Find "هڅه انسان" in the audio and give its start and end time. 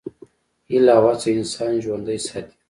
1.07-1.73